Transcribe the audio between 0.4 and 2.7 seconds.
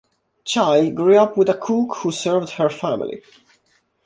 Child grew up with a cook who served